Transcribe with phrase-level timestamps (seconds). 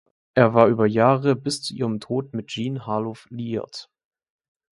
[0.33, 3.87] Er war über Jahre bis zu ihrem Tod mit Jean Harlow liiert.